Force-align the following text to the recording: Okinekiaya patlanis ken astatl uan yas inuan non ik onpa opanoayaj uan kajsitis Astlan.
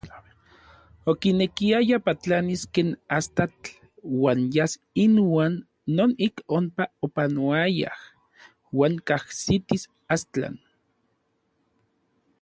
Okinekiaya 1.11 1.97
patlanis 2.05 2.63
ken 2.73 2.89
astatl 3.17 3.69
uan 4.19 4.39
yas 4.55 4.73
inuan 5.05 5.53
non 5.95 6.11
ik 6.27 6.35
onpa 6.57 6.83
opanoayaj 7.05 7.99
uan 8.77 8.93
kajsitis 9.07 9.83
Astlan. 10.13 10.55